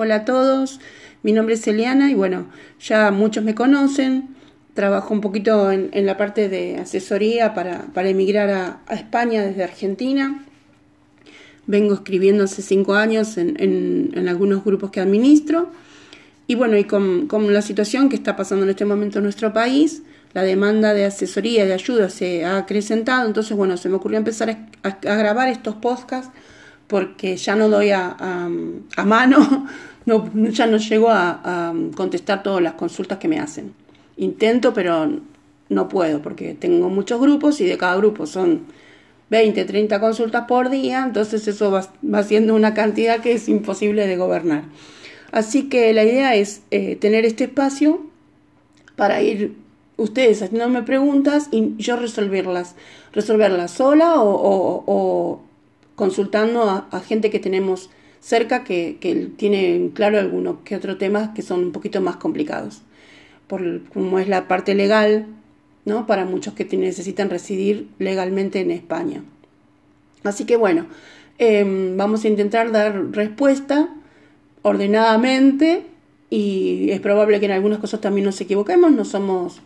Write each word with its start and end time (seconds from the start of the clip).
Hola 0.00 0.14
a 0.14 0.24
todos, 0.24 0.78
mi 1.24 1.32
nombre 1.32 1.56
es 1.56 1.66
Eliana 1.66 2.08
y 2.08 2.14
bueno, 2.14 2.46
ya 2.78 3.10
muchos 3.10 3.42
me 3.42 3.56
conocen. 3.56 4.28
Trabajo 4.72 5.12
un 5.12 5.20
poquito 5.20 5.72
en, 5.72 5.90
la 6.06 6.16
parte 6.16 6.48
de 6.48 6.76
asesoría 6.76 7.52
para, 7.52 7.86
para 7.86 8.08
emigrar 8.08 8.48
a, 8.48 8.94
España 8.94 9.42
desde 9.42 9.64
Argentina. 9.64 10.44
Vengo 11.66 11.94
escribiendo 11.94 12.44
hace 12.44 12.62
cinco 12.62 12.94
años 12.94 13.38
en, 13.38 14.14
algunos 14.28 14.64
grupos 14.64 14.92
que 14.92 15.00
administro. 15.00 15.68
Y 16.46 16.54
bueno, 16.54 16.76
y 16.76 16.84
con, 16.84 17.26
con, 17.26 17.52
la 17.52 17.60
situación 17.60 18.08
que 18.08 18.14
está 18.14 18.36
pasando 18.36 18.66
en 18.66 18.70
este 18.70 18.84
momento 18.84 19.18
en 19.18 19.24
nuestro 19.24 19.52
país, 19.52 20.04
la 20.32 20.44
demanda 20.44 20.94
de 20.94 21.06
asesoría, 21.06 21.66
de 21.66 21.72
ayuda 21.72 22.08
se 22.08 22.44
ha 22.44 22.58
acrecentado. 22.58 23.26
Entonces, 23.26 23.56
bueno, 23.56 23.76
se 23.76 23.88
me 23.88 23.96
ocurrió 23.96 24.18
empezar 24.18 24.48
a, 24.84 24.88
a 24.88 25.16
grabar 25.16 25.48
estos 25.48 25.74
podcasts 25.74 26.30
porque 26.88 27.36
ya 27.36 27.54
no 27.54 27.68
doy 27.68 27.90
a, 27.90 28.16
a, 28.18 29.04
mano, 29.04 29.66
no, 30.06 30.30
ya 30.50 30.66
no 30.66 30.78
llego 30.78 31.10
a, 31.10 31.72
contestar 31.94 32.42
todas 32.42 32.62
las 32.62 32.72
consultas 32.72 33.18
que 33.18 33.28
me 33.28 33.38
hacen. 33.38 33.72
Intento, 34.16 34.74
pero 34.74 35.20
no 35.68 35.88
puedo 35.88 36.20
porque 36.22 36.54
tengo 36.54 36.88
muchos 36.88 37.20
grupos 37.20 37.60
y 37.60 37.66
de 37.66 37.76
cada 37.76 37.94
grupo 37.96 38.26
son 38.26 38.62
20, 39.30 39.66
30 39.66 40.00
consultas 40.00 40.46
por 40.48 40.70
día, 40.70 41.04
entonces 41.04 41.46
eso 41.46 41.70
va, 41.70 41.92
va 42.02 42.22
siendo 42.22 42.54
una 42.54 42.72
cantidad 42.72 43.20
que 43.20 43.32
es 43.32 43.48
imposible 43.48 44.06
de 44.06 44.16
gobernar. 44.16 44.64
Así 45.30 45.68
que 45.68 45.92
la 45.92 46.04
idea 46.04 46.34
es 46.34 46.62
eh, 46.70 46.96
tener 46.96 47.26
este 47.26 47.44
espacio 47.44 48.00
para 48.96 49.20
ir 49.20 49.54
ustedes 49.98 50.40
haciéndome 50.42 50.82
preguntas 50.82 51.48
y 51.50 51.76
yo 51.76 51.96
resolverlas, 51.96 52.76
resolverlas 53.12 53.72
sola 53.72 54.14
o 54.16 55.42
consultando 55.98 56.70
a, 56.70 57.00
gente 57.00 57.28
que 57.28 57.40
tenemos 57.40 57.90
cerca 58.20 58.62
que, 58.62 58.96
tiene 59.36 59.90
claro 59.94 60.20
algunos 60.20 60.58
que 60.64 60.76
otros 60.76 60.96
temas 60.96 61.30
que 61.30 61.42
son 61.42 61.64
un 61.64 61.72
poquito 61.72 62.00
más 62.00 62.14
complicados, 62.16 62.82
por 63.48 63.82
como 63.88 64.20
es 64.20 64.28
la 64.28 64.46
parte 64.46 64.76
legal, 64.76 65.26
¿no? 65.84 66.06
Para 66.06 66.24
muchos 66.24 66.54
que 66.54 66.64
necesitan 66.76 67.30
residir 67.30 67.88
legalmente 67.98 68.60
en 68.60 68.70
España. 68.70 69.24
Así 70.22 70.44
que 70.44 70.54
bueno, 70.54 70.86
em, 71.38 71.96
vamos 71.96 72.24
a 72.24 72.28
intentar 72.28 72.70
dar 72.70 73.10
respuesta 73.10 73.88
ordenadamente 74.62 75.82
y 76.30 76.90
es 76.90 77.00
probable 77.00 77.40
que 77.40 77.46
en 77.46 77.52
algunas 77.52 77.80
cosas 77.80 78.00
también 78.00 78.24
nos 78.26 78.40
equivoquemos, 78.40 78.92
no 78.92 79.04
somos 79.04 79.62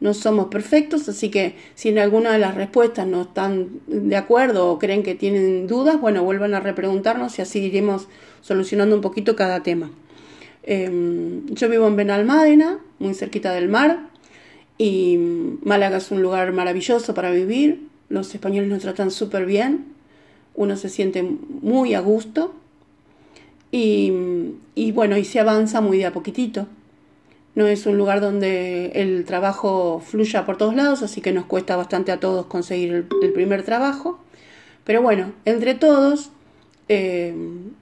no 0.00 0.14
somos 0.14 0.46
perfectos, 0.46 1.08
así 1.08 1.30
que 1.30 1.54
si 1.74 1.90
en 1.90 1.98
alguna 1.98 2.32
de 2.32 2.38
las 2.38 2.54
respuestas 2.54 3.06
no 3.06 3.22
están 3.22 3.68
de 3.86 4.16
acuerdo 4.16 4.70
o 4.70 4.78
creen 4.78 5.02
que 5.02 5.14
tienen 5.14 5.66
dudas, 5.66 6.00
bueno, 6.00 6.24
vuelvan 6.24 6.54
a 6.54 6.60
repreguntarnos 6.60 7.38
y 7.38 7.42
así 7.42 7.60
iremos 7.60 8.08
solucionando 8.40 8.96
un 8.96 9.02
poquito 9.02 9.36
cada 9.36 9.62
tema. 9.62 9.90
Em, 10.62 11.46
yo 11.48 11.68
vivo 11.68 11.86
en 11.86 11.96
Benalmádena, 11.96 12.80
muy 12.98 13.14
cerquita 13.14 13.52
del 13.52 13.68
mar, 13.68 14.08
y 14.78 15.18
Málaga 15.62 15.98
es 15.98 16.10
un 16.10 16.22
lugar 16.22 16.52
maravilloso 16.52 17.12
para 17.12 17.30
vivir. 17.30 17.86
Los 18.08 18.34
españoles 18.34 18.70
nos 18.70 18.80
tratan 18.80 19.10
súper 19.10 19.44
bien, 19.44 19.84
uno 20.54 20.76
se 20.76 20.88
siente 20.88 21.22
muy 21.22 21.92
a 21.94 22.00
gusto 22.00 22.54
y, 23.70 24.12
y 24.74 24.92
bueno, 24.92 25.18
y 25.18 25.24
se 25.24 25.40
avanza 25.40 25.82
muy 25.82 25.98
de 25.98 26.06
a 26.06 26.12
poquitito. 26.12 26.66
No 27.60 27.66
es 27.66 27.84
un 27.84 27.98
lugar 27.98 28.22
donde 28.22 28.86
el 28.94 29.26
trabajo 29.26 30.00
fluya 30.02 30.46
por 30.46 30.56
todos 30.56 30.74
lados, 30.74 31.02
así 31.02 31.20
que 31.20 31.34
nos 31.34 31.44
cuesta 31.44 31.76
bastante 31.76 32.10
a 32.10 32.18
todos 32.18 32.46
conseguir 32.46 33.06
el, 33.20 33.32
primer 33.34 33.64
trabajo. 33.64 34.18
Pero 34.84 35.02
bueno, 35.02 35.32
entre 35.44 35.74
todos 35.74 36.30
eh, 36.88 37.34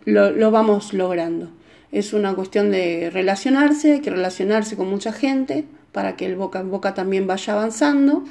lo, 0.05 0.51
vamos 0.51 0.93
logrando. 0.95 1.51
Es 1.93 2.13
una 2.13 2.35
cuestión 2.35 2.73
de 2.73 3.09
relacionarse, 3.13 3.93
hay 3.93 4.01
que 4.01 4.11
relacionarse 4.11 4.75
con 4.75 4.91
mucha 4.91 5.13
gente 5.13 5.65
para 5.93 6.17
que 6.17 6.27
el 6.27 6.35
boca 6.35 6.59
en 6.59 6.73
boca 6.73 6.95
también 6.95 7.29
vaya 7.29 7.53
avanzando 7.53 8.25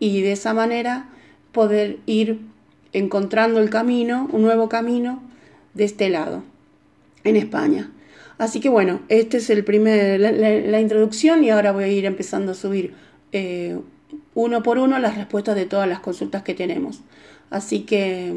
y 0.00 0.22
de 0.22 0.32
esa 0.32 0.52
manera 0.52 1.10
poder 1.52 1.98
ir 2.06 2.40
encontrando 2.92 3.60
el 3.60 3.70
camino, 3.70 4.28
un 4.32 4.42
nuevo 4.42 4.68
camino 4.68 5.22
de 5.74 5.84
este 5.84 6.10
lado, 6.10 6.42
en 7.22 7.36
España. 7.36 7.92
Así 8.38 8.60
que 8.60 8.68
bueno, 8.68 9.00
este 9.08 9.38
es 9.38 9.50
el 9.50 9.64
primer, 9.64 10.20
la, 10.20 10.80
introducción 10.80 11.42
y 11.42 11.50
ahora 11.50 11.72
voy 11.72 11.84
a 11.84 11.88
ir 11.88 12.04
empezando 12.04 12.52
a 12.52 12.54
subir 12.54 12.94
eh, 13.32 13.76
uno 14.34 14.62
por 14.62 14.78
uno 14.78 14.98
las 15.00 15.16
respuestas 15.16 15.56
de 15.56 15.66
todas 15.66 15.88
las 15.88 15.98
consultas 15.98 16.44
que 16.44 16.54
tenemos. 16.54 17.00
Así 17.50 17.80
que 17.80 18.32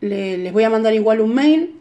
les 0.00 0.52
voy 0.52 0.64
a 0.64 0.70
mandar 0.70 0.92
igual 0.94 1.20
un 1.20 1.34
mail 1.34 1.78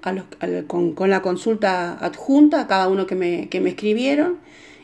con, 0.68 1.09
la 1.09 1.22
consulta 1.22 1.98
adjunta 1.98 2.62
a 2.62 2.68
cada 2.68 2.88
uno 2.88 3.08
que 3.08 3.16
me, 3.16 3.50
que 3.50 3.59
me 3.59 3.69
escribieron 3.69 4.38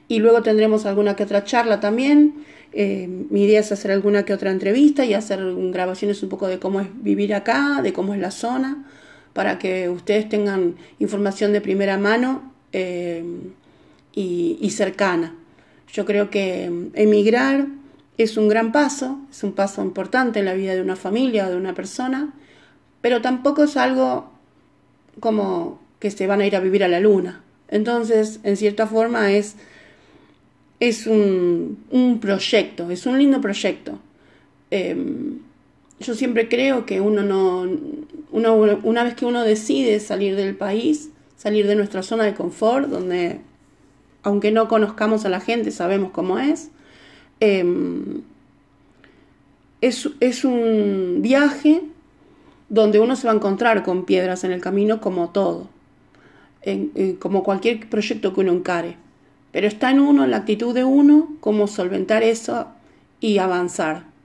y 0.08 0.20
luego 0.20 0.42
tendremos 0.42 0.86
alguna 0.88 1.16
que 1.16 1.24
otra 1.24 1.44
charla 1.44 1.80
también. 1.80 2.46
Eh, 2.72 3.08
mi 3.08 3.44
idea 3.44 3.60
es 3.60 3.72
hacer 3.72 3.92
alguna 3.92 4.26
que 4.26 4.34
otra 4.34 4.50
entrevista 4.52 5.06
y 5.06 5.14
hacer 5.14 5.40
grabaciones 5.72 6.24
un 6.24 6.30
poco 6.30 6.48
de 6.48 6.58
cómo 6.58 6.82
es 6.82 6.88
vivir 7.04 7.36
acá, 7.36 7.82
de 7.84 7.94
cómo 7.94 8.16
es 8.16 8.20
la 8.20 8.32
zona 8.32 8.86
para 9.36 9.60
que 9.60 9.90
ustedes 9.90 10.30
tengan 10.30 10.76
información 10.98 11.52
de 11.52 11.60
primera 11.60 11.98
mano 11.98 12.54
eh, 12.72 13.22
y, 14.14 14.70
cercana. 14.70 15.36
Yo 15.92 16.06
creo 16.06 16.30
que 16.30 16.72
emigrar 16.94 17.68
es 18.18 18.38
un 18.38 18.48
gran 18.48 18.72
paso, 18.72 19.20
es 19.30 19.44
un 19.44 19.52
paso 19.52 19.84
importante 19.84 20.40
en 20.40 20.46
la 20.46 20.54
vida 20.54 20.74
de 20.74 20.82
una 20.82 20.96
familia 20.96 21.48
o 21.48 21.50
de 21.50 21.58
una 21.58 21.74
persona, 21.74 22.34
pero 23.02 23.22
tampoco 23.22 23.66
es 23.66 23.76
algo 23.76 24.32
como 25.20 25.82
que 26.00 26.12
se 26.12 26.28
van 26.28 26.40
a 26.40 26.48
ir 26.48 26.56
a 26.56 26.62
vivir 26.62 26.86
a 26.86 26.88
la 26.88 27.02
luna. 27.02 27.44
Entonces, 27.68 28.40
en 28.44 28.56
cierta 28.56 28.88
forma, 28.88 29.34
es, 29.34 29.58
es 30.80 31.08
un, 31.08 32.20
proyecto, 32.22 32.90
es 32.90 33.06
un 33.06 33.18
lindo 33.18 33.42
proyecto. 33.42 34.00
Em, 34.72 35.40
yo 36.00 36.16
siempre 36.16 36.48
creo 36.48 36.86
que 36.86 37.02
uno 37.02 37.22
no, 37.22 37.68
una 38.36 39.04
vez 39.04 39.16
que 39.16 39.26
uno 39.26 39.44
decide 39.44 40.00
salir 40.00 40.36
del 40.36 40.56
país, 40.56 41.10
salir 41.38 41.68
de 41.68 41.76
nuestra 41.76 42.04
zona 42.04 42.26
de 42.26 42.34
confort, 42.34 42.90
donde 42.90 43.40
aunque 44.24 44.52
no 44.52 44.68
conozcamos 44.68 45.26
a 45.26 45.30
la 45.30 45.40
gente, 45.40 45.72
sabemos 45.72 46.12
cómo 46.12 46.40
es, 46.40 46.72
em, 47.40 48.24
es, 49.82 50.44
un 50.44 51.20
viaje 51.22 51.84
donde 52.70 53.00
uno 53.00 53.16
se 53.16 53.28
va 53.28 53.34
a 53.34 53.36
encontrar 53.36 53.84
con 53.84 54.06
piedras 54.06 54.44
en 54.44 54.52
el 54.52 54.62
camino 54.62 55.00
como 55.00 55.30
todo, 55.30 55.70
como 57.20 57.44
cualquier 57.44 57.88
proyecto 57.88 58.34
que 58.34 58.42
uno 58.42 58.54
encare. 58.54 58.98
Pero 59.52 59.68
está 59.68 59.92
en 59.92 60.00
uno, 60.00 60.24
en 60.24 60.32
la 60.32 60.38
actitud 60.38 60.74
de 60.74 60.84
uno, 60.84 61.36
cómo 61.40 61.68
solventar 61.68 62.24
eso 62.24 62.68
y 63.20 63.38
avanzar 63.38 64.16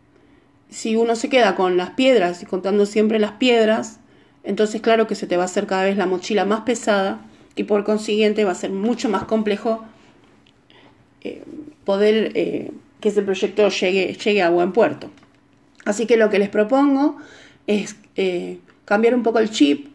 si 0.71 0.97
uno 0.97 1.17
se 1.17 1.29
queda 1.29 1.57
con 1.57 1.77
las 1.77 1.91
piedras 1.91 2.43
y 2.43 2.47
contando 2.47 2.87
siempre 2.87 3.19
las 3.19 3.33
piedras, 3.33 3.99
entonces 4.45 4.81
claro 4.81 5.07
que 5.07 5.15
se 5.15 5.27
te 5.27 5.37
va 5.37 5.43
a 5.43 5.47
hacer 5.47 5.67
cada 5.67 5.85
vez 5.85 5.97
la 5.97 6.07
mochila 6.07 6.45
más 6.45 6.63
pesada 6.63 7.21
y 7.57 7.65
por 7.65 7.85
consiguiente 7.85 8.45
va 8.45 8.53
a 8.53 8.55
ser 8.55 8.71
mucho 8.71 9.09
más 9.09 9.25
complejo 9.25 9.85
eh, 11.23 11.43
poder 11.85 12.33
eh, 12.35 12.71
que 13.01 13.09
ese 13.09 13.23
proyecto 13.23 13.69
llegue, 13.69 14.15
llegue 14.15 14.43
a 14.43 14.51
buen 14.51 14.73
puerto. 14.73 15.11
Así 15.85 16.07
que 16.07 16.17
lo 16.17 16.31
que 16.31 16.39
les 16.39 16.49
propongo 16.49 17.17
es 17.67 17.97
eh, 18.17 18.59
cambiar 18.85 19.15
un 19.15 19.23
poco 19.23 19.39
el 19.39 19.51
chip, 19.51 19.89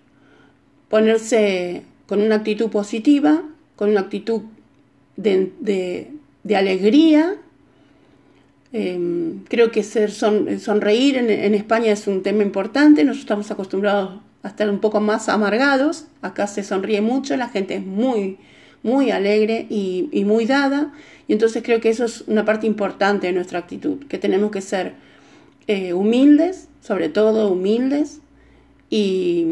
ponerse 0.90 1.84
con 2.08 2.22
una 2.22 2.36
actitud 2.36 2.70
positiva, 2.70 3.44
con 3.76 3.90
una 3.90 4.02
actitud 4.02 4.44
de, 5.16 6.12
alegría 6.56 7.38
Em, 8.78 9.46
creo 9.46 9.72
que 9.72 9.84
ser 9.84 10.12
son, 10.12 10.60
sonreír 10.60 11.16
en, 11.16 11.56
España 11.56 11.94
es 11.94 12.08
un 12.08 12.22
tema 12.24 12.44
importante. 12.44 13.06
Nosotros 13.06 13.22
estamos 13.22 13.50
acostumbrados 13.50 14.20
a 14.46 14.50
estar 14.50 14.70
un 14.70 14.78
poco 14.78 15.02
más 15.02 15.28
amargados. 15.28 16.06
Acá 16.22 16.46
se 16.46 16.64
sonríe 16.64 17.02
mucho, 17.02 17.36
la 17.36 17.50
gente 17.50 17.76
es 17.76 17.86
muy, 17.86 18.38
muy 18.84 19.10
alegre 19.10 19.66
y, 19.72 20.24
muy 20.24 20.46
dada. 20.46 20.94
Y 21.28 21.34
entonces 21.34 21.64
creo 21.64 21.82
que 21.82 21.90
eso 21.90 22.06
es 22.06 22.22
una 22.28 22.46
parte 22.46 22.68
importante 22.68 23.26
de 23.26 23.34
nuestra 23.34 23.58
actitud, 23.58 24.06
que 24.08 24.20
tenemos 24.20 24.52
que 24.52 24.62
ser 24.62 24.94
eh, 25.66 25.94
humildes, 25.94 26.68
sobre 26.80 27.10
todo 27.10 27.52
humildes, 27.52 28.20
y, 28.92 29.48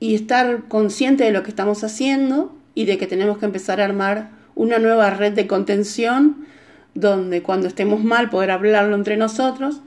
estar 0.00 0.68
conscientes 0.68 1.26
de 1.26 1.32
lo 1.32 1.42
que 1.42 1.50
estamos 1.50 1.82
haciendo 1.82 2.54
y 2.74 2.84
de 2.84 2.98
que 2.98 3.06
tenemos 3.06 3.38
que 3.38 3.46
empezar 3.46 3.80
a 3.80 3.84
armar 3.84 4.30
una 4.54 4.78
nueva 4.78 5.10
red 5.10 5.32
de 5.32 5.46
contención 5.46 6.46
donde 6.94 7.42
cuando 7.42 7.66
estemos 7.66 8.02
mal 8.02 8.30
poder 8.30 8.52
hablarlo 8.52 8.94
entre 8.94 9.16
nosotros, 9.16 9.80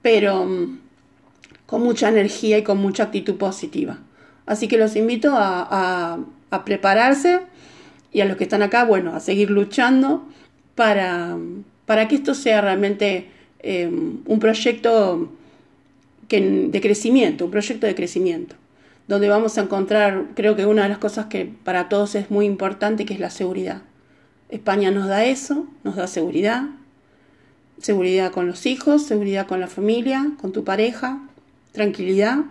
pero 0.00 0.44
mm, 0.44 0.78
con 1.72 1.82
mucha 1.82 2.10
energía 2.10 2.58
y 2.58 2.62
con 2.62 2.76
mucha 2.76 3.04
actitud 3.04 3.36
positiva. 3.36 3.98
Así 4.44 4.68
que 4.68 4.76
los 4.76 4.94
invito 4.94 5.32
a, 5.34 6.18
prepararse 6.66 7.40
y 8.12 8.20
a 8.20 8.26
los 8.26 8.36
que 8.36 8.44
están 8.44 8.60
acá, 8.60 8.84
bueno, 8.84 9.16
a 9.16 9.20
seguir 9.20 9.48
luchando 9.48 10.22
para, 10.74 11.38
para 11.86 12.08
que 12.08 12.16
esto 12.16 12.34
sea 12.34 12.60
realmente 12.60 13.28
em, 13.60 14.18
un 14.26 14.38
proyecto 14.38 15.30
de 16.28 16.80
crecimiento, 16.82 17.46
un 17.46 17.50
proyecto 17.50 17.86
de 17.86 17.94
crecimiento. 17.94 18.54
donde 19.08 19.30
vamos 19.30 19.56
a 19.56 19.62
encontrar, 19.62 20.26
creo 20.34 20.54
que 20.56 20.66
una 20.66 20.82
de 20.82 20.90
las 20.90 20.98
cosas 20.98 21.26
que 21.26 21.46
para 21.64 21.88
todos 21.88 22.14
es 22.16 22.30
muy 22.30 22.44
importante, 22.44 23.06
que 23.06 23.14
es 23.14 23.20
la 23.20 23.30
seguridad. 23.30 23.80
España 24.50 24.90
nos 24.90 25.08
da 25.08 25.24
eso, 25.24 25.66
nos 25.84 25.96
da 25.96 26.06
seguridad, 26.06 26.64
seguridad 27.78 28.30
con 28.30 28.46
los 28.46 28.66
hijos, 28.66 29.06
seguridad 29.06 29.46
con 29.46 29.58
la 29.58 29.68
familia, 29.68 30.32
con 30.38 30.52
tu 30.52 30.64
pareja, 30.64 31.22
tranquilidad, 31.72 32.44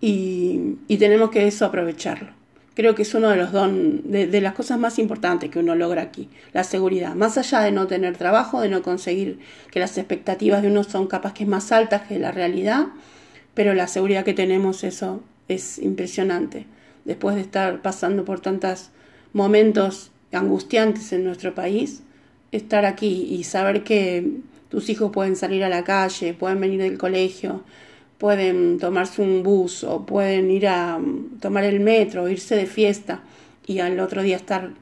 y, 0.00 0.76
tenemos 0.98 1.30
que 1.30 1.46
eso 1.46 1.64
aprovecharlo. 1.64 2.28
Creo 2.74 2.94
que 2.94 3.02
es 3.02 3.14
uno 3.14 3.30
de 3.30 3.36
los 3.36 3.52
don, 3.52 4.02
de, 4.10 4.40
las 4.40 4.52
cosas 4.52 4.78
más 4.78 4.98
importantes 4.98 5.50
que 5.50 5.58
uno 5.58 5.74
logra 5.74 6.02
aquí, 6.02 6.28
la 6.52 6.62
seguridad. 6.62 7.14
Más 7.14 7.38
allá 7.38 7.60
de 7.60 7.72
no 7.72 7.86
tener 7.86 8.16
trabajo, 8.18 8.60
de 8.60 8.68
no 8.68 8.82
conseguir 8.82 9.38
que 9.70 9.80
las 9.80 9.96
expectativas 9.96 10.62
de 10.62 10.68
uno 10.68 10.84
son 10.84 11.06
capaz 11.06 11.32
que 11.32 11.46
más 11.46 11.72
altas 11.72 12.02
que 12.02 12.18
la 12.18 12.32
realidad, 12.32 12.88
pero 13.54 13.72
la 13.72 13.86
seguridad 13.88 14.24
que 14.24 14.34
tenemos, 14.34 14.84
eso 14.84 15.22
es 15.48 15.78
impresionante. 15.78 16.66
Después 17.06 17.36
de 17.36 17.42
estar 17.42 17.80
pasando 17.80 18.24
por 18.26 18.40
tantos 18.40 18.90
momentos 19.32 20.10
angustiantes 20.32 21.12
en 21.12 21.24
nuestro 21.24 21.54
país, 21.54 22.02
estar 22.52 22.84
aquí 22.84 23.26
y 23.30 23.44
saber 23.44 23.84
que 23.84 24.32
tus 24.76 24.90
hijos 24.90 25.10
pueden 25.10 25.36
salir 25.36 25.64
a 25.64 25.70
la 25.70 25.84
calle, 25.84 26.34
pueden 26.34 26.60
venir 26.60 26.82
del 26.82 26.98
colegio, 26.98 27.62
pueden 28.18 28.78
tomarse 28.78 29.22
un 29.22 29.42
bus 29.42 29.82
o 29.84 30.04
pueden 30.04 30.50
ir 30.50 30.68
a 30.68 30.98
mm, 30.98 31.38
tomar 31.40 31.64
el 31.64 31.80
metro, 31.80 32.28
irse 32.28 32.56
de 32.56 32.66
fiesta 32.66 33.20
y 33.66 33.78
al 33.78 33.98
otro 34.00 34.20
día 34.20 34.36
estar 34.36 34.72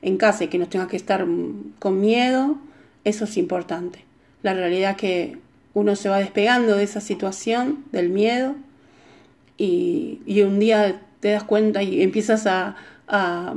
en 0.00 0.16
casa 0.16 0.44
y 0.44 0.48
que 0.48 0.56
no 0.56 0.68
tenga 0.68 0.88
que 0.88 0.96
estar 0.96 1.26
mm, 1.26 1.74
con 1.78 2.00
miedo, 2.00 2.56
eso 3.04 3.24
es 3.24 3.36
importante. 3.36 4.06
La 4.42 4.54
realidad 4.54 4.92
es 4.92 4.96
que 4.96 5.38
uno 5.74 5.96
se 5.96 6.08
va 6.08 6.16
despegando 6.16 6.76
de 6.76 6.84
esa 6.84 7.02
situación, 7.02 7.84
del 7.92 8.08
miedo, 8.08 8.54
y, 9.58 10.22
un 10.42 10.60
día 10.60 11.02
te 11.20 11.32
das 11.32 11.44
cuenta 11.44 11.82
y 11.82 12.00
empiezas 12.00 12.46
a, 12.46 12.76
a, 13.06 13.52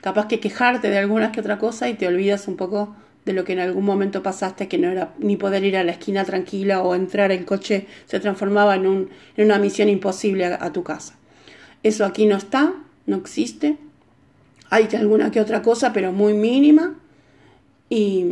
capaz 0.00 0.28
que 0.28 0.38
quejarte 0.38 0.90
de 0.90 0.98
alguna 0.98 1.32
que 1.32 1.40
otra 1.40 1.58
cosa 1.58 1.88
y 1.88 1.94
te 1.94 2.06
olvidas 2.06 2.46
un 2.46 2.54
poco 2.54 2.94
de 3.24 3.32
lo 3.32 3.44
que 3.44 3.52
en 3.52 3.60
algún 3.60 3.84
momento 3.84 4.22
pasaste, 4.22 4.68
que 4.68 4.78
no 4.78 4.90
era 4.90 5.14
ni 5.18 5.36
poder 5.36 5.64
ir 5.64 5.76
a 5.76 5.84
la 5.84 5.92
esquina 5.92 6.24
tranquila 6.24 6.82
o 6.82 6.94
entrar 6.94 7.32
el 7.32 7.44
coche 7.44 7.86
se 8.06 8.20
transformaba 8.20 8.76
en, 8.76 8.86
un, 8.86 9.10
en 9.36 9.44
una 9.44 9.58
misión 9.58 9.88
imposible 9.88 10.46
a, 10.46 10.72
tu 10.72 10.82
casa. 10.82 11.16
Eso 11.82 12.04
aquí 12.04 12.26
no 12.26 12.36
está, 12.36 12.74
no 13.06 13.16
existe. 13.16 13.76
Hay 14.70 14.88
alguna 14.96 15.30
que 15.30 15.40
otra 15.40 15.62
cosa, 15.62 15.92
pero 15.92 16.12
muy 16.12 16.32
mínima. 16.34 16.94
Y, 17.88 18.24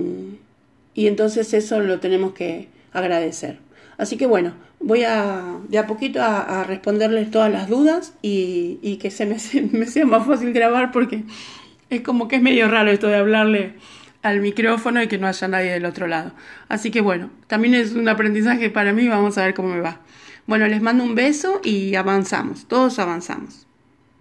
y 0.94 1.06
entonces 1.06 1.52
eso 1.52 1.81
lo 1.81 2.00
tenemos 2.00 2.32
que 2.32 2.69
agradecer. 2.93 3.58
Así 3.99 4.17
que 4.17 4.26
bueno, 4.26 4.55
voy 4.81 5.02
a 5.02 5.58
de 5.69 5.79
a 5.79 5.87
poquito 5.87 6.23
a, 6.23 6.64
responderles 6.64 7.31
todas 7.31 7.52
las 7.52 7.69
dudas 7.69 8.14
y, 8.23 8.99
que 9.00 9.11
se 9.11 9.26
me, 9.26 9.37
me 9.73 9.87
sea 9.87 10.06
más 10.06 10.26
fácil 10.26 10.52
grabar 10.52 10.93
porque 10.93 11.25
es 11.91 12.00
como 12.02 12.29
que 12.29 12.37
es 12.37 12.43
medio 12.43 12.69
raro 12.69 12.91
esto 12.91 13.08
de 13.08 13.17
hablarle 13.17 13.75
al 14.23 14.41
micrófono 14.41 15.03
y 15.03 15.09
que 15.09 15.19
no 15.19 15.26
haya 15.26 15.49
nadie 15.49 15.70
del 15.70 15.85
otro 15.85 16.06
lado. 16.06 16.32
Así 16.69 16.91
que 16.91 17.00
bueno, 17.00 17.31
también 17.47 17.75
es 17.75 17.93
un 17.93 18.09
aprendizaje 18.09 18.70
para 18.70 18.93
mí, 18.93 19.09
vamos 19.09 19.38
a 19.38 19.44
ver 19.44 19.55
cómo 19.55 19.69
me 19.69 19.81
va. 19.81 20.00
Bueno, 20.47 20.67
les 20.67 20.82
mando 20.82 21.05
un 21.05 21.15
beso 21.15 21.61
y 21.62 21.94
avanzamos, 21.94 22.67
todos 22.67 22.99
avanzamos. 22.99 23.68